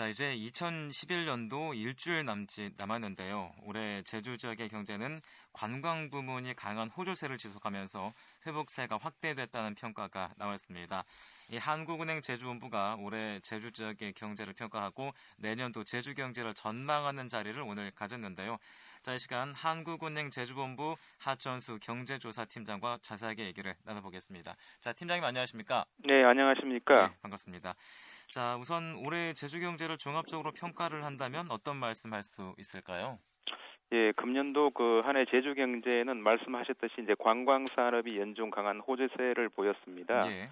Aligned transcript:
자, 0.00 0.08
이제 0.08 0.34
2011년도 0.34 1.76
일주일 1.76 2.24
남짓 2.24 2.72
남았는데요. 2.78 3.52
올해 3.64 4.00
제주 4.00 4.38
지역의 4.38 4.70
경제는 4.70 5.20
관광 5.52 6.08
부문이 6.08 6.54
강한 6.54 6.88
호조세를 6.88 7.36
지속하면서 7.36 8.14
회복세가 8.46 8.96
확대됐다는 8.96 9.74
평가가 9.74 10.32
나왔습니다. 10.38 11.04
이 11.50 11.58
한국은행 11.58 12.22
제주본부가 12.22 12.96
올해 13.00 13.40
제주 13.40 13.72
지역의 13.72 14.14
경제를 14.14 14.54
평가하고 14.54 15.12
내년도 15.36 15.84
제주 15.84 16.14
경제를 16.14 16.54
전망하는 16.54 17.28
자리를 17.28 17.60
오늘 17.60 17.90
가졌는데요. 17.90 18.56
자, 19.02 19.12
이 19.12 19.18
시간 19.18 19.52
한국은행 19.52 20.30
제주본부 20.30 20.96
하천수 21.18 21.78
경제조사팀장과 21.82 23.00
자세하게 23.02 23.44
얘기를 23.44 23.74
나눠보겠습니다. 23.84 24.56
자, 24.80 24.94
팀장님 24.94 25.22
안녕하십니까? 25.24 25.84
네, 26.06 26.24
안녕하십니까? 26.24 27.08
네, 27.08 27.14
반갑습니다. 27.20 27.74
자, 28.30 28.56
우선 28.60 28.94
올해 29.04 29.34
제주 29.34 29.58
경제를 29.58 29.98
종합적으로 29.98 30.52
평가를 30.52 31.04
한다면 31.04 31.48
어떤 31.50 31.76
말씀할 31.76 32.22
수 32.22 32.54
있을까요? 32.58 33.18
예, 33.92 34.12
금년도 34.12 34.70
그 34.70 35.02
한해 35.04 35.24
제주 35.32 35.54
경제는 35.56 36.22
말씀하셨듯이 36.22 37.02
이제 37.02 37.16
관광 37.18 37.66
산업이 37.66 38.20
연중 38.20 38.50
강한 38.50 38.78
호재세를 38.78 39.48
보였습니다. 39.48 40.30
예. 40.30 40.48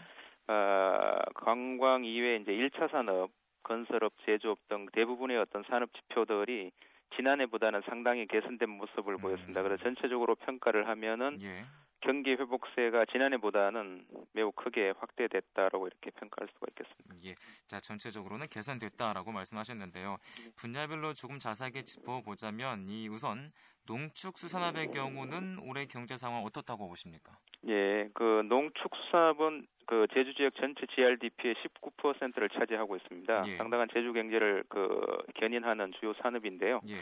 어, 0.52 1.20
관광 1.34 2.04
이외에 2.04 2.38
이제 2.38 2.50
1차 2.50 2.90
산업, 2.90 3.30
건설업, 3.62 4.12
제조업 4.26 4.58
등 4.68 4.86
대부분의 4.92 5.38
어떤 5.38 5.62
산업 5.68 5.90
지표들이 5.94 6.72
지난해보다는 7.14 7.82
상당히 7.88 8.26
개선된 8.26 8.68
모습을 8.68 9.14
음. 9.14 9.18
보였습니다. 9.18 9.62
그래서 9.62 9.84
전체적으로 9.84 10.34
평가를 10.34 10.88
하면은 10.88 11.40
예. 11.42 11.64
경기 12.00 12.30
회복세가 12.32 13.06
지난해보다는 13.06 14.06
매우 14.32 14.52
크게 14.52 14.92
확대됐다라고 14.98 15.86
이렇게 15.86 16.10
평가할 16.10 16.48
수가 16.54 16.66
있겠습니다. 16.70 17.14
예. 17.24 17.34
자, 17.66 17.80
전체적으로는 17.80 18.46
개선됐다라고 18.48 19.32
말씀하셨는데요. 19.32 20.16
분야별로 20.56 21.14
조금 21.14 21.38
자세하게 21.38 21.82
짚어보자면 21.82 22.88
이 22.88 23.08
우선 23.08 23.50
농축수산업의 23.86 24.88
경우는 24.88 25.58
올해 25.66 25.86
경제 25.86 26.16
상황 26.16 26.44
어떻다고 26.44 26.88
보십니까? 26.88 27.32
예, 27.66 28.08
그 28.14 28.42
농축수산업은 28.48 29.66
그 29.86 30.06
제주 30.12 30.34
지역 30.34 30.54
전체 30.56 30.86
GRDP의 30.94 31.54
19%를 31.54 32.50
차지하고 32.50 32.96
있습니다. 32.96 33.48
예. 33.48 33.56
상당한 33.56 33.88
제주 33.92 34.12
경제를 34.12 34.62
그 34.68 35.00
견인하는 35.34 35.92
주요 35.98 36.12
산업인데요. 36.22 36.80
예. 36.88 36.96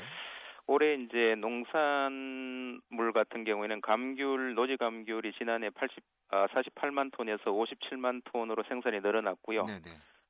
올해 0.67 0.95
이제 0.95 1.36
농산물 1.36 3.12
같은 3.12 3.45
경우에는 3.45 3.81
감귤, 3.81 4.55
노지 4.55 4.77
감귤이 4.77 5.33
지난해 5.39 5.70
80, 5.70 6.03
아, 6.31 6.47
48만 6.48 7.12
톤에서 7.12 7.53
57만 7.53 8.23
톤으로 8.25 8.64
생산이 8.69 9.00
늘어났고요. 9.00 9.64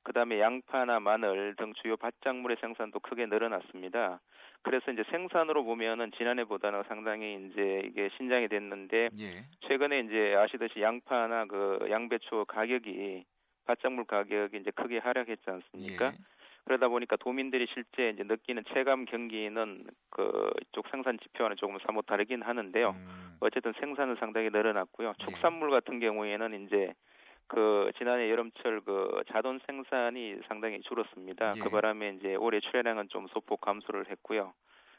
그 0.02 0.12
다음에 0.12 0.38
양파나 0.38 1.00
마늘 1.00 1.56
등 1.56 1.72
주요 1.82 1.96
밭작물의 1.96 2.58
생산도 2.60 3.00
크게 3.00 3.26
늘어났습니다. 3.26 4.20
그래서 4.62 4.92
이제 4.92 5.02
생산으로 5.10 5.64
보면은 5.64 6.12
지난해보다는 6.16 6.84
상당히 6.86 7.48
이제 7.50 7.82
이게 7.84 8.08
신장이 8.16 8.48
됐는데 8.48 9.08
예. 9.18 9.44
최근에 9.66 10.00
이제 10.00 10.34
아시듯이 10.36 10.80
양파나 10.80 11.46
그 11.46 11.88
양배추 11.90 12.44
가격이 12.46 13.24
밭작물 13.66 14.04
가격이 14.04 14.58
이제 14.58 14.70
크게 14.70 14.98
하락했지 14.98 15.42
않습니까? 15.48 16.06
예. 16.06 16.18
그러다 16.66 16.88
보니까 16.88 17.16
도민들이 17.16 17.66
실제 17.72 18.10
이제 18.10 18.24
느끼는 18.24 18.64
체감 18.74 19.04
경기는 19.04 19.84
그쪽 20.10 20.88
생산 20.90 21.16
지표와는 21.18 21.56
조금 21.56 21.78
사뭇 21.86 22.04
다르긴 22.04 22.42
하는데요. 22.42 22.90
음. 22.90 23.36
어쨌든 23.40 23.72
생산은 23.78 24.16
상당히 24.16 24.50
늘어났고요. 24.50 25.12
네. 25.12 25.24
축산물 25.24 25.70
같은 25.70 26.00
경우에는 26.00 26.66
이제 26.66 26.92
그 27.46 27.92
지난해 27.98 28.28
여름철 28.30 28.80
그 28.80 29.22
자돈 29.32 29.60
생산이 29.64 30.40
상당히 30.48 30.80
줄었습니다. 30.80 31.52
예. 31.56 31.60
그 31.60 31.70
바람에 31.70 32.16
이제 32.18 32.34
올해 32.34 32.58
출하량은 32.58 33.10
좀 33.10 33.28
소폭 33.28 33.60
감소를 33.60 34.10
했고요. 34.10 34.52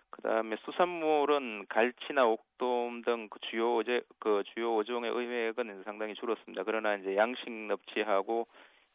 그다음에 0.10 0.56
수산물은 0.64 1.66
갈치나 1.68 2.26
옥돔 2.26 3.02
등 3.02 3.28
그 3.30 3.40
주요 3.50 3.76
어제 3.76 4.02
그 4.20 4.42
주요 4.54 4.78
어종의 4.78 5.12
의획은 5.12 5.84
상당히 5.84 6.14
줄었습니다. 6.14 6.64
그러나 6.64 6.96
이제 6.96 7.18
양식 7.18 7.52
납치하고 7.52 8.48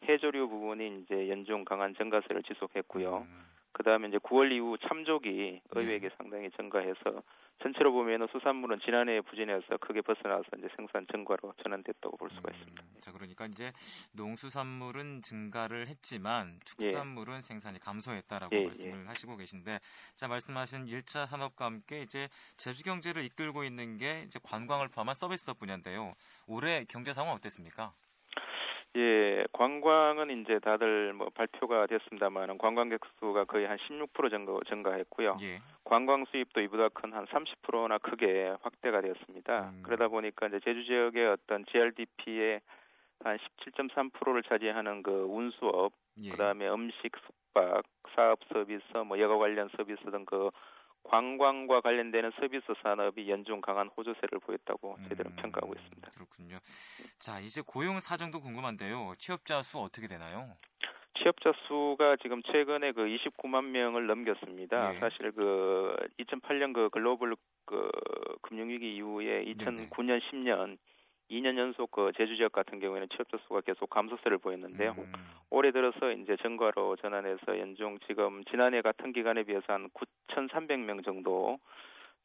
해조류 0.09 0.49
부분이 0.49 1.03
이제 1.03 1.29
연중 1.29 1.65
강한 1.65 1.95
증가세를 1.95 2.43
지속했고요. 2.43 3.27
음. 3.29 3.53
그 3.73 3.83
다음에 3.83 4.09
이제 4.09 4.19
9월 4.19 4.53
이후 4.53 4.77
참족이 4.87 5.63
의외에게 5.71 6.09
네. 6.09 6.15
상당히 6.17 6.51
증가해서 6.51 7.23
전체로 7.63 7.93
보면은 7.93 8.27
수산물은 8.33 8.81
지난해에 8.81 9.21
부진해서 9.23 9.79
크게 9.79 10.03
벗어나서 10.03 10.45
이제 10.59 10.69
생산 10.77 11.07
증가로 11.11 11.55
전환됐다고 11.62 12.17
볼 12.17 12.29
수가 12.31 12.51
음, 12.51 12.55
있습니다. 12.55 12.83
자, 13.01 13.12
그러니까 13.12 13.47
이제 13.47 13.73
농수산물은 14.12 15.23
증가를 15.23 15.87
했지만 15.87 16.59
축산물은 16.65 17.37
예. 17.37 17.41
생산이 17.41 17.79
감소했다라고 17.79 18.55
예, 18.57 18.67
말씀을 18.67 19.03
예. 19.05 19.07
하시고 19.07 19.37
계신데 19.37 19.79
자, 20.17 20.29
말씀하신 20.29 20.87
1차 20.87 21.27
산업과 21.27 21.65
함께 21.65 22.03
이제 22.03 22.29
제주 22.57 22.83
경제를 22.85 23.23
이끌고 23.23 23.65
있는 23.65 23.97
게 23.97 24.23
이제 24.27 24.39
관광을 24.43 24.89
포함한 24.89 25.15
서비스업 25.15 25.59
분야인데요. 25.59 26.12
올해 26.47 26.85
경제 26.89 27.12
상황 27.15 27.35
어땠습니까? 27.35 27.95
예, 28.95 29.47
관광은 29.53 30.43
이제 30.43 30.59
다들 30.59 31.15
뭐 31.15 31.31
발표가 31.31 31.87
됐습니다만 31.87 32.59
관광객 32.59 33.01
수가 33.19 33.45
거의 33.45 33.67
한 33.67 33.79
16% 33.79 34.31
정도 34.31 34.61
증가했고요. 34.65 35.37
예. 35.43 35.61
관광 35.85 36.27
수입도 36.27 36.61
이보다 36.61 36.89
큰 36.91 37.13
한 37.13 37.25
30%나 37.27 37.99
크게 37.99 38.55
확대가 38.61 39.01
되었습니다. 39.01 39.71
음. 39.71 39.83
그러다 39.83 40.09
보니까 40.09 40.47
이제 40.49 40.61
제주 40.61 40.85
지역의 40.85 41.27
어떤 41.27 41.65
GRDP의 41.67 42.61
한 43.25 43.39
17.3%를 43.39 44.43
차지하는 44.43 45.03
그 45.03 45.11
운수업, 45.11 45.93
예. 46.23 46.31
그다음에 46.31 46.69
음식, 46.69 47.13
숙박, 47.25 47.85
사업 48.15 48.41
서비스, 48.53 48.83
뭐 49.07 49.19
여가 49.19 49.39
관련 49.39 49.71
서비스 49.77 50.03
등그 50.11 50.51
관광과 51.05 51.81
관련되는 51.81 52.33
서비스 52.39 52.67
산업이 52.83 53.29
연중 53.29 53.61
강한 53.61 53.89
호조세를 53.89 54.39
보였다고 54.41 54.97
저희들은 55.09 55.33
음, 55.33 55.37
평가하고 55.37 55.75
있습니다. 55.75 56.09
그렇군요. 56.15 56.59
자, 57.19 57.41
이제 57.41 57.63
고용 57.67 58.01
사정도 58.01 58.41
궁금한데요. 58.41 59.15
취업자 59.19 59.62
수 59.62 59.79
어떻게 59.79 60.07
되나요? 60.07 60.57
취업자 61.19 61.53
수가 61.67 62.17
지금 62.23 62.43
최근에 62.43 62.93
그 62.93 63.03
29만 63.03 63.65
명을 63.67 64.07
넘겼습니다. 64.07 64.93
네. 64.93 65.01
사실 65.01 65.31
그 65.33 65.95
2008년 66.19 66.73
그 66.73 66.89
글로벌 66.91 67.37
그 67.65 67.91
금융위기 68.43 68.97
이후에 68.97 69.45
2009년, 69.45 70.07
네네. 70.07 70.21
10년 70.31 70.79
2년 71.32 71.56
연속 71.56 71.91
그 71.91 72.12
제주 72.16 72.37
지역 72.37 72.53
같은 72.53 72.78
경우에는 72.78 73.09
취업자 73.09 73.38
수가 73.47 73.62
계속 73.62 73.88
감소세를 73.88 74.38
보였는데요. 74.38 74.94
음. 74.98 75.12
올해 75.50 75.72
들어서 75.72 76.12
이제 76.12 76.37
증가로 76.43 76.97
전환해서 76.97 77.59
연중 77.59 77.98
지금 78.06 78.44
지난해 78.44 78.82
같은 78.82 79.12
기간에 79.12 79.43
비해서 79.44 79.65
한 79.72 79.88
9,300명 80.28 81.04
정도 81.04 81.59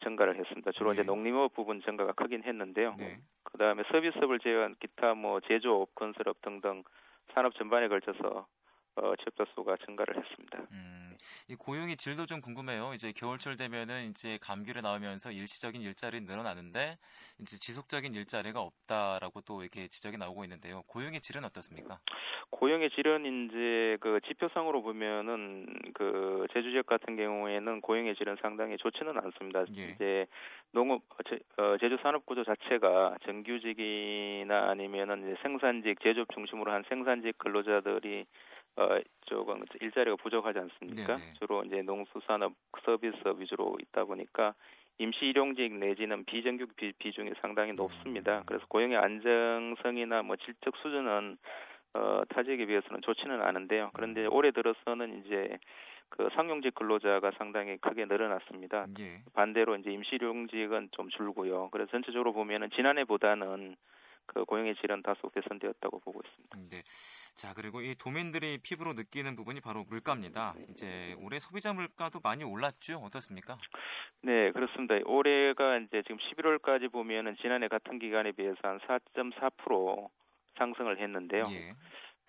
증가를 0.03 0.37
했습니다. 0.37 0.71
주로 0.73 0.91
네. 0.91 0.95
이제 0.95 1.03
농림업 1.03 1.53
부분 1.53 1.81
증가가 1.81 2.11
크긴 2.11 2.43
했는데요. 2.43 2.95
네. 2.97 3.19
그 3.43 3.57
다음에 3.57 3.83
서비스업을 3.89 4.39
제외한 4.39 4.75
기타 4.79 5.13
뭐 5.13 5.39
제조업, 5.39 5.95
건설업 5.95 6.41
등등 6.41 6.83
산업 7.33 7.55
전반에 7.55 7.87
걸쳐서 7.87 8.45
어, 8.97 9.15
취업자 9.17 9.45
수가 9.53 9.77
증가를 9.85 10.17
했습니다. 10.17 10.57
음, 10.71 11.15
이 11.49 11.55
고용의 11.55 11.97
질도 11.97 12.25
좀 12.25 12.41
궁금해요. 12.41 12.93
이제 12.95 13.11
겨울철 13.11 13.55
되면은 13.55 14.09
이제 14.09 14.37
감귤에 14.41 14.81
나오면서 14.81 15.31
일시적인 15.31 15.81
일자리 15.81 16.21
늘어나는데 16.21 16.97
이제 17.39 17.57
지속적인 17.59 18.15
일자리가 18.15 18.59
없다라고 18.59 19.41
또 19.41 19.61
이렇게 19.61 19.87
지적이 19.87 20.17
나오고 20.17 20.43
있는데요. 20.45 20.81
고용의 20.87 21.21
질은 21.21 21.45
어떻습니까? 21.45 21.99
고용의 22.49 22.89
질은 22.91 23.49
이제 23.49 23.97
그 23.99 24.19
지표상으로 24.27 24.81
보면은 24.81 25.67
그 25.93 26.47
제주 26.53 26.71
지역 26.71 26.85
같은 26.87 27.15
경우에는 27.15 27.81
고용의 27.81 28.15
질은 28.15 28.37
상당히 28.41 28.77
좋지는 28.77 29.17
않습니다. 29.17 29.65
예. 29.75 29.89
이제 29.89 30.25
농업 30.71 31.03
제, 31.29 31.39
어, 31.57 31.77
제주 31.79 31.97
산업 32.01 32.25
구조 32.25 32.43
자체가 32.43 33.17
정규직이나 33.25 34.69
아니면은 34.69 35.23
이제 35.23 35.35
생산직 35.43 35.99
제조업 36.01 36.29
중심으로 36.33 36.71
한 36.71 36.83
생산직 36.89 37.37
근로자들이 37.37 38.25
어, 38.77 38.99
조금 39.25 39.63
일자리가 39.81 40.15
부족하지 40.17 40.59
않습니까? 40.59 41.17
네네. 41.17 41.33
주로 41.39 41.63
이제 41.63 41.81
농수산업 41.81 42.53
서비스업 42.85 43.39
위주로 43.39 43.77
있다 43.81 44.05
보니까 44.05 44.53
임시 44.99 45.25
일용직 45.25 45.73
내지는 45.73 46.23
비정규 46.25 46.67
비, 46.75 46.91
비중이 46.93 47.31
상당히 47.41 47.73
높습니다. 47.73 48.39
음. 48.39 48.43
그래서 48.45 48.65
고용의 48.67 48.97
안정성이나 48.97 50.21
뭐 50.23 50.35
질적 50.37 50.75
수준은 50.77 51.37
어, 51.93 52.21
타지역에 52.29 52.65
비해서는 52.65 53.01
좋지는 53.01 53.41
않은데요. 53.41 53.91
그런데 53.93 54.25
음. 54.25 54.33
올해 54.33 54.51
들어서는 54.51 55.23
이제 55.25 55.57
그 56.09 56.29
상용직 56.35 56.75
근로자가 56.75 57.31
상당히 57.37 57.77
크게 57.77 58.05
늘어났습니다. 58.05 58.87
예. 58.99 59.21
반대로 59.33 59.75
이제 59.75 59.91
임시일용직은 59.91 60.89
좀 60.91 61.09
줄고요. 61.09 61.69
그래서 61.71 61.91
전체적으로 61.91 62.33
보면은 62.33 62.69
지난해보다는 62.71 63.75
그 64.27 64.45
고용의 64.45 64.75
질은 64.75 65.01
다소 65.01 65.29
개선되었다고 65.29 65.99
보고 65.99 66.21
있습니다. 66.23 66.57
네. 66.69 66.83
자 67.35 67.53
그리고 67.53 67.81
이 67.81 67.95
도민들이 67.95 68.57
피부로 68.57 68.93
느끼는 68.93 69.35
부분이 69.35 69.61
바로 69.61 69.83
물가입니다. 69.89 70.53
이제 70.69 71.15
올해 71.19 71.39
소비자 71.39 71.73
물가도 71.73 72.19
많이 72.23 72.43
올랐죠? 72.43 72.97
어떻습니까? 72.99 73.57
네 74.21 74.51
그렇습니다. 74.51 74.95
올해가 75.05 75.77
이제 75.77 76.03
지금 76.03 76.17
11월까지 76.17 76.91
보면은 76.91 77.35
지난해 77.41 77.67
같은 77.67 77.99
기간에 77.99 78.31
비해서 78.31 78.57
한 78.63 78.79
4.4% 78.79 80.09
상승을 80.57 80.99
했는데요. 80.99 81.43
예. 81.51 81.73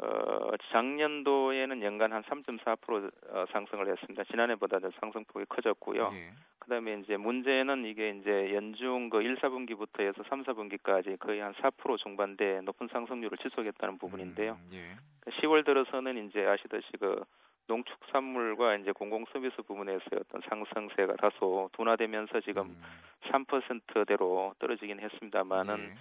어, 0.01 0.51
작년도에는 0.71 1.83
연간 1.83 2.13
한 2.13 2.23
3.4% 2.23 3.11
어, 3.31 3.47
상승을 3.51 3.89
했습니다. 3.89 4.25
지난해보다는 4.25 4.91
상승폭이 5.01 5.47
커졌고요. 5.49 6.11
예. 6.13 6.31
그다음에 6.61 7.01
이제 7.03 7.17
문제는 7.17 7.85
이게 7.85 8.11
이제 8.11 8.55
연중 8.55 9.11
그 9.11 9.23
1, 9.23 9.37
4분기부터 9.37 10.01
해서 10.01 10.23
3, 10.29 10.45
4분기까지 10.45 11.19
거의 11.19 11.41
한 11.41 11.53
4% 11.55 11.99
중반대 11.99 12.61
높은 12.61 12.89
상승률을 12.93 13.39
지속했다는 13.39 13.99
부분인데요. 13.99 14.53
음, 14.53 14.71
예. 14.73 15.31
10월 15.31 15.65
그 15.65 15.65
들어서는 15.65 16.29
이제 16.29 16.47
아시다시 16.47 16.87
그 17.01 17.25
농축산물과 17.67 18.77
이제 18.77 18.93
공공 18.93 19.25
서비스 19.33 19.57
부분에서의 19.63 20.21
어떤 20.21 20.41
상승세가 20.49 21.17
다소 21.17 21.69
둔화되면서 21.73 22.41
지금 22.41 22.63
음. 22.63 22.83
3%대로 23.31 24.55
떨어지긴 24.59 25.01
했습니다만은 25.01 25.77
네. 25.77 25.95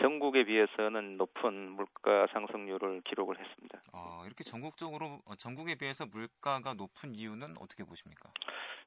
전국에 0.00 0.44
비해서는 0.44 1.16
높은 1.16 1.52
물가 1.72 2.26
상승률을 2.32 3.02
기록을 3.02 3.38
했습니다. 3.38 3.82
아, 3.92 4.22
이렇게 4.26 4.42
전국적으로 4.44 5.20
어, 5.26 5.34
전국에 5.36 5.74
비해서 5.74 6.06
물가가 6.06 6.74
높은 6.74 7.14
이유는 7.14 7.56
어떻게 7.60 7.84
보십니까? 7.84 8.30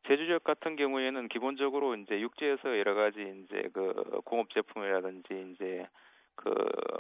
제주 0.08 0.26
지역 0.26 0.44
같은 0.44 0.76
경우에는 0.76 1.28
기본적으로 1.30 1.96
이제 1.96 2.20
육지에서 2.20 2.78
여러 2.78 2.94
가지 2.96 3.20
이제 3.20 3.70
그 3.74 4.22
공업 4.26 4.50
제품이라든지 4.52 5.54
이제 5.54 5.88
그 6.36 6.50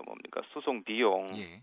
뭡니까 0.06 0.42
수송 0.54 0.84
비용 0.84 1.38
예. 1.38 1.62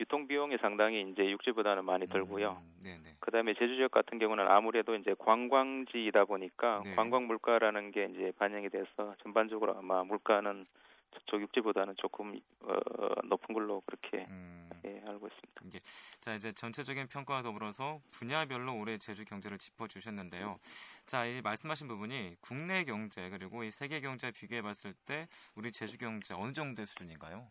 유통 0.00 0.26
비용이 0.26 0.56
상당히 0.62 1.02
이제 1.10 1.30
육지보다는 1.30 1.84
많이 1.84 2.08
들고요. 2.08 2.62
음, 2.84 3.04
그다음에 3.20 3.52
제주 3.54 3.76
지역 3.76 3.90
같은 3.90 4.18
경우는 4.18 4.48
아무래도 4.48 4.94
이제 4.94 5.14
관광지이다 5.18 6.24
보니까 6.24 6.80
네. 6.84 6.94
관광 6.94 7.26
물가라는 7.26 7.92
게 7.92 8.06
이제 8.06 8.32
반영이 8.38 8.70
돼서 8.70 9.14
전반적으로 9.22 9.76
아마 9.76 10.02
물가는 10.02 10.66
저쪽 11.12 11.40
육지보다는 11.42 11.94
조금 11.96 12.38
어, 12.60 12.72
높은 13.24 13.54
걸로 13.54 13.80
그렇게 13.86 14.26
음. 14.28 14.68
예, 14.84 15.02
알고 15.06 15.26
있습니다. 15.26 15.62
이게 15.66 15.78
자 16.20 16.34
이제 16.34 16.52
전체적인 16.52 17.08
평가와 17.08 17.42
더불어서 17.42 18.00
분야별로 18.12 18.78
올해 18.78 18.98
제주 18.98 19.24
경제를 19.24 19.58
짚어주셨는데요. 19.58 20.58
자, 21.06 21.26
이 21.26 21.40
말씀하신 21.42 21.88
부분이 21.88 22.36
국내 22.40 22.84
경제 22.84 23.28
그리고 23.30 23.64
이 23.64 23.70
세계 23.70 24.00
경제 24.00 24.30
비교해봤을 24.30 24.94
때 25.06 25.26
우리 25.56 25.72
제주 25.72 25.98
경제 25.98 26.34
어느 26.34 26.52
정도의 26.52 26.86
수준인가요? 26.86 27.48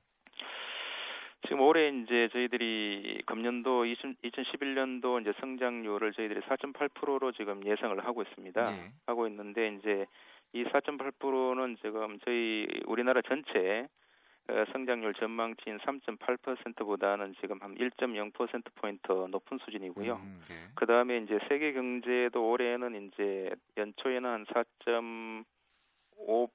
지금 1.44 1.62
올해 1.62 1.90
이제 1.90 2.28
저희들이 2.34 3.24
금년도 3.26 3.86
20, 3.86 4.22
2011년도 4.22 5.22
이제 5.22 5.34
성장률을 5.40 6.14
저희들이 6.14 6.42
4.8%로 6.42 7.32
지금 7.32 7.66
예상을 7.66 7.98
하고 8.06 8.22
있습니다. 8.22 8.70
네. 8.70 8.92
하고 9.08 9.28
있는데 9.28 9.76
이제 9.80 10.06
이 10.54 10.64
4.8%는 10.64 11.78
지금 11.82 12.20
저희 12.26 12.68
우리나라 12.88 13.22
전체 13.22 13.88
어, 14.50 14.66
성장률 14.72 15.14
전망치인 15.14 15.78
3.8%보다는 15.78 17.36
지금 17.40 17.62
한 17.62 17.76
1.0% 17.76 18.64
포인트 18.76 19.12
높은 19.12 19.60
수준이고요. 19.60 20.16
음, 20.16 20.42
네. 20.50 20.56
그 20.74 20.88
다음에 20.88 21.18
이제 21.18 21.38
세계 21.48 21.72
경제도 21.74 22.50
올해는 22.50 23.08
이제 23.08 23.52
연초에는 23.78 24.30
한 24.30 24.46
4.5% 24.46 26.50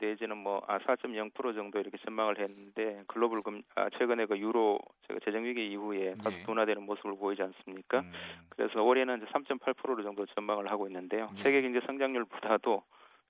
내지는 0.00 0.36
뭐 0.36 0.58
아 0.68 0.78
4.0% 0.78 1.54
정도 1.54 1.78
이렇게 1.78 1.96
전망을 2.04 2.38
했는데 2.38 3.02
글로벌 3.06 3.42
금 3.42 3.62
아, 3.74 3.88
최근에 3.98 4.26
그 4.26 4.38
유로 4.38 4.78
제가 5.06 5.18
재정 5.24 5.44
위기 5.44 5.70
이후에 5.70 6.14
다소 6.16 6.36
네. 6.36 6.42
둔화되는 6.44 6.82
모습을 6.82 7.16
보이지 7.16 7.42
않습니까? 7.42 8.00
음. 8.00 8.12
그래서 8.50 8.82
올해는 8.82 9.24
3.8% 9.26 10.02
정도 10.02 10.26
전망을 10.26 10.70
하고 10.70 10.86
있는데요. 10.88 11.30
네. 11.36 11.42
세계 11.42 11.62
경제 11.62 11.80
성장률보다도 11.86 12.82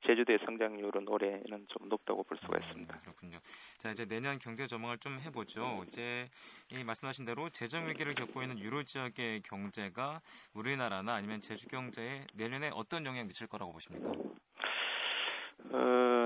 제주도의 0.07 0.39
성장률은 0.45 1.09
올해는 1.09 1.67
좀 1.69 1.89
높다고 1.89 2.23
볼 2.23 2.39
수가 2.39 2.59
음, 2.59 2.63
있습니다. 2.63 2.95
음, 2.95 3.01
그렇군요. 3.03 3.39
자 3.79 3.91
이제 3.91 4.05
내년 4.07 4.39
경제 4.39 4.67
전망을 4.67 4.99
좀 4.99 5.19
해보죠. 5.21 5.85
이제 5.87 6.29
이 6.71 6.83
말씀하신 6.85 7.25
대로 7.25 7.49
재정 7.51 7.89
위기를 7.89 8.15
겪고 8.15 8.43
있는 8.43 8.59
유로 8.59 8.83
지역의 8.85 9.43
경제가 9.43 10.21
우리나라나 10.55 11.15
아니면 11.15 11.41
제주 11.41 11.69
경제에 11.69 12.27
내년에 12.35 12.71
어떤 12.75 13.05
영향 13.07 13.27
미칠 13.27 13.47
거라고 13.49 13.73
보십니까? 13.73 14.13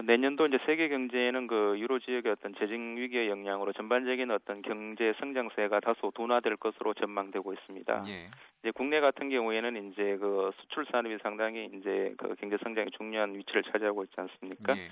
어, 0.02 0.04
내년도 0.04 0.46
이제 0.46 0.58
세계 0.66 0.88
경제는 0.88 1.46
그 1.46 1.76
유로 1.78 1.98
지역의 2.00 2.32
어떤 2.32 2.54
재정 2.54 2.96
위기의 2.96 3.28
영향으로 3.28 3.72
전반적인 3.72 4.30
어떤 4.30 4.62
경제 4.62 5.14
성장세가 5.18 5.80
다소 5.80 6.10
둔화될 6.14 6.56
것으로 6.56 6.94
전망되고 6.94 7.52
있습니다. 7.52 8.04
예. 8.08 8.30
이제 8.60 8.70
국내 8.74 9.00
같은 9.00 9.30
경우에는 9.30 9.92
이제 9.92 10.16
그 10.18 10.50
수출 10.60 10.84
산업이 10.90 11.18
상당히 11.22 11.70
이제 11.74 12.14
그 12.18 12.34
경제 12.36 12.56
성장에 12.62 12.88
중요한 12.96 13.34
위치를 13.34 13.62
차지하고 13.64 14.04
있지 14.04 14.14
않습니까? 14.16 14.76
예. 14.76 14.88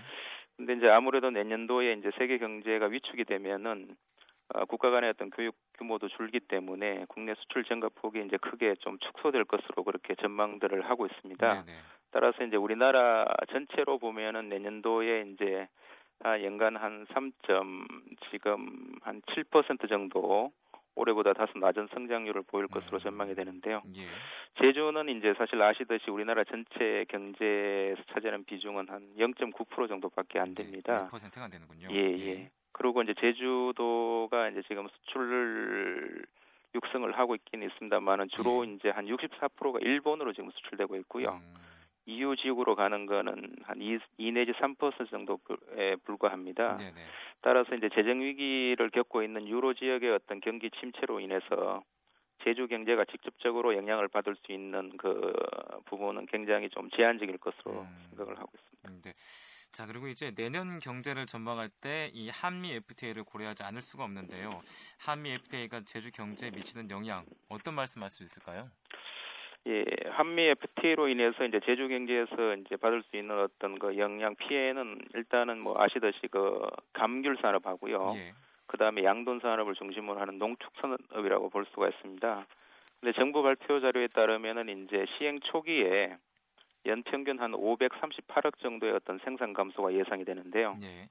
근데 0.56 0.74
이제 0.74 0.88
아무래도 0.88 1.30
내년도에 1.30 1.94
이제 1.94 2.10
세계 2.18 2.38
경제가 2.38 2.86
위축이 2.86 3.24
되면은 3.24 3.96
어, 4.52 4.64
국가 4.64 4.90
간의 4.90 5.10
어떤 5.10 5.30
교육 5.30 5.54
규모도 5.78 6.08
줄기 6.08 6.40
때문에 6.40 7.04
국내 7.08 7.34
수출 7.34 7.64
증가 7.64 7.88
폭이 7.88 8.20
이제 8.26 8.36
크게 8.36 8.74
좀 8.80 8.98
축소될 8.98 9.44
것으로 9.44 9.84
그렇게 9.84 10.14
전망들을 10.16 10.88
하고 10.90 11.06
있습니다. 11.06 11.64
네네. 11.64 11.78
네. 12.10 12.20
따라서 12.20 12.44
이제 12.44 12.56
우리나라 12.56 13.24
전체로 13.52 13.98
보면은 13.98 14.48
내년도에 14.48 15.32
이제 15.32 15.68
아, 16.22 16.40
연간 16.42 16.76
한 16.76 17.06
3점 17.06 17.86
지금 18.30 18.98
한 19.02 19.22
7% 19.22 19.88
정도 19.88 20.52
올해보다 20.96 21.32
다소 21.32 21.58
낮은 21.58 21.88
성장률을 21.94 22.42
보일 22.42 22.66
것으로 22.66 22.98
음. 22.98 23.00
전망이 23.00 23.34
되는데요. 23.34 23.80
예. 23.96 24.06
제주는 24.60 25.08
이제 25.08 25.32
사실 25.38 25.62
아시듯이 25.62 26.10
우리나라 26.10 26.44
전체 26.44 27.06
경제에서 27.08 28.02
차지하는 28.12 28.44
비중은 28.44 28.88
한 28.88 29.08
0.9% 29.16 29.88
정도밖에 29.88 30.40
안 30.40 30.54
됩니다. 30.54 31.08
네, 31.10 31.18
1%가 31.18 31.44
안 31.44 31.50
되는군요. 31.50 31.88
예, 31.92 31.96
예. 31.96 32.26
예. 32.26 32.50
그리고 32.72 33.02
이제 33.02 33.14
제주도가 33.18 34.48
이제 34.50 34.62
지금 34.68 34.88
수출을 34.88 36.26
육성을 36.74 37.10
하고 37.18 37.34
있긴 37.34 37.62
있습니다만은 37.62 38.28
주로 38.30 38.66
예. 38.66 38.72
이제 38.72 38.90
한 38.90 39.06
64%가 39.06 39.78
일본으로 39.80 40.32
지금 40.32 40.50
수출되고 40.50 40.96
있고요. 40.96 41.30
음. 41.30 41.70
EU 42.10 42.36
지역으로 42.36 42.74
가는 42.76 43.06
거는 43.06 43.56
한 43.64 43.80
2, 43.80 43.98
2 44.18 44.32
내지 44.32 44.52
3% 44.60 45.10
정도에 45.10 45.96
불과합니다. 46.04 46.76
네네. 46.78 47.14
따라서 47.42 47.74
이제 47.74 47.88
재정 47.94 48.20
위기를 48.20 48.90
겪고 48.90 49.22
있는 49.22 49.48
유로 49.48 49.74
지역의 49.74 50.10
어떤 50.12 50.40
경기 50.40 50.70
침체로 50.80 51.20
인해서 51.20 51.82
제주 52.44 52.68
경제가 52.68 53.04
직접적으로 53.06 53.76
영향을 53.76 54.08
받을 54.08 54.34
수 54.36 54.52
있는 54.52 54.96
그 54.96 55.32
부분은 55.86 56.26
굉장히 56.26 56.70
좀 56.70 56.90
제한적일 56.96 57.38
것으로 57.38 57.82
음. 57.82 58.08
생각을 58.10 58.38
하고 58.38 58.50
있습니다. 58.54 58.88
음, 58.88 59.02
네. 59.02 59.12
자 59.72 59.86
그리고 59.86 60.08
이제 60.08 60.32
내년 60.34 60.78
경제를 60.78 61.26
전망할 61.26 61.68
때 61.68 62.10
이 62.14 62.28
한미 62.30 62.72
FTA를 62.72 63.24
고려하지 63.24 63.62
않을 63.62 63.82
수가 63.82 64.04
없는데요. 64.04 64.62
한미 64.98 65.30
FTA가 65.32 65.82
제주 65.84 66.10
경제에 66.10 66.50
미치는 66.50 66.90
영향 66.90 67.26
어떤 67.48 67.74
말씀할 67.74 68.10
수 68.10 68.22
있을까요? 68.24 68.70
예, 69.66 69.84
한미 70.10 70.42
FTA로 70.48 71.08
인해서 71.08 71.44
이제 71.44 71.60
제주 71.64 71.86
경제에서 71.88 72.54
이제 72.56 72.76
받을 72.76 73.02
수 73.02 73.16
있는 73.16 73.38
어떤 73.38 73.78
그 73.78 73.98
영향 73.98 74.34
피해는 74.34 75.00
일단은 75.14 75.60
뭐 75.60 75.80
아시듯이 75.80 76.28
그 76.30 76.66
감귤 76.92 77.36
산업하고요. 77.40 78.12
예. 78.16 78.32
그다음에 78.66 79.04
양돈 79.04 79.40
산업을 79.40 79.74
중심으로 79.74 80.18
하는 80.18 80.38
농축 80.38 80.72
산업이라고 80.76 81.50
볼 81.50 81.66
수가 81.66 81.88
있습니다. 81.88 82.46
근데 83.00 83.12
정부 83.18 83.42
발표 83.42 83.80
자료에 83.80 84.08
따르면은 84.08 84.68
이제 84.84 85.04
시행 85.18 85.40
초기에 85.40 86.16
연평균 86.86 87.38
한 87.38 87.52
538억 87.52 88.58
정도의 88.58 88.94
어떤 88.94 89.18
생산 89.18 89.52
감소가 89.52 89.92
예상이 89.92 90.24
되는데요. 90.24 90.76
예. 90.82 91.08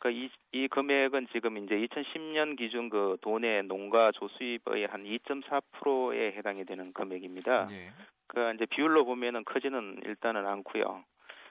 그이 0.00 0.30
이 0.52 0.66
금액은 0.66 1.28
지금 1.32 1.58
이제 1.58 1.76
2010년 1.76 2.56
기준 2.56 2.88
그 2.88 3.16
도내 3.20 3.62
농가 3.62 4.10
조수입의 4.12 4.86
한 4.88 5.04
2.4%에 5.04 6.32
해당이 6.32 6.64
되는 6.64 6.92
금액입니다. 6.92 7.68
예. 7.70 7.92
그 8.26 8.52
이제 8.54 8.64
비율로 8.66 9.04
보면은 9.04 9.44
크지는 9.44 10.00
일단은 10.04 10.46
않고요. 10.46 11.04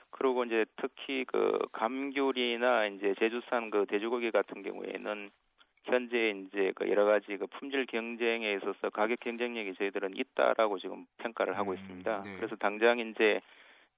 그리고 0.09 0.43
이제 0.45 0.65
특히 0.77 1.25
그 1.25 1.59
감귤이나 1.71 2.87
이제 2.87 3.13
제주산 3.19 3.69
그 3.69 3.85
돼지고기 3.85 4.31
같은 4.31 4.63
경우에는 4.63 5.29
현재 5.83 6.31
이제 6.31 6.71
그 6.75 6.89
여러 6.89 7.05
가지 7.05 7.37
그 7.37 7.45
품질 7.47 7.85
경쟁에 7.85 8.53
있어서 8.55 8.89
가격 8.89 9.19
경쟁력이 9.19 9.75
저희들은 9.75 10.17
있다라고 10.17 10.79
지금 10.79 11.05
평가를 11.19 11.55
하고 11.57 11.71
음, 11.71 11.75
있습니다. 11.77 12.21
네. 12.23 12.35
그래서 12.37 12.55
당장 12.55 12.99
이제 12.99 13.41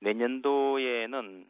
내년도에는 0.01 1.45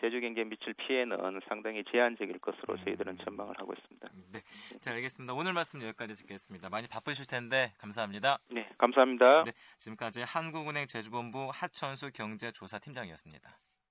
제주 0.00 0.20
경제에 0.20 0.44
미칠 0.44 0.72
피해는 0.74 1.40
상당히 1.48 1.84
제한적일 1.90 2.38
것으로 2.38 2.76
저희들은 2.84 3.18
전망을 3.24 3.54
하고 3.58 3.74
있습니다. 3.74 4.08
네, 4.32 4.40
자 4.80 4.92
알겠습니다. 4.92 5.34
오늘 5.34 5.52
말씀 5.52 5.82
여기까지 5.82 6.14
듣겠습니다. 6.14 6.70
많이 6.70 6.88
바쁘실 6.88 7.26
텐데 7.26 7.72
감사합니다. 7.78 8.38
네, 8.50 8.68
감사합니다. 8.78 9.44
네, 9.44 9.52
지금까지 9.78 10.22
한국은행 10.22 10.86
제주본부 10.86 11.50
하천수 11.52 12.12
경제조사팀장이었습니다. 12.12 13.58